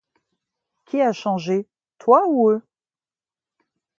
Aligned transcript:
Qui 0.85 0.99
a 1.01 1.13
changé, 1.13 1.67
toi 1.99 2.25
ou 2.27 2.49
eux? 2.49 2.63